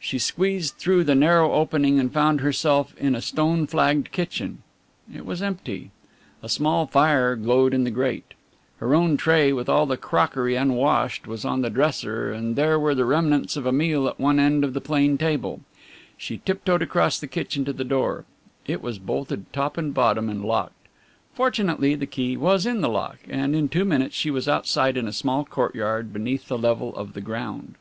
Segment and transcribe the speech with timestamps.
[0.00, 4.62] She squeezed through the narrow opening and found herself in a stone flagged kitchen.
[5.14, 5.90] It was empty.
[6.42, 8.32] A small fire glowed in the grate.
[8.78, 12.94] Her own tray with all the crockery unwashed was on the dresser, and there were
[12.94, 15.60] the remnants of a meal at one end of the plain table.
[16.16, 18.24] She tiptoed across the kitchen to the door.
[18.64, 20.86] It was bolted top and bottom and locked.
[21.34, 25.06] Fortunately the key was in the lock, and in two minutes she was outside in
[25.06, 27.74] a small courtyard beneath the level of the ground.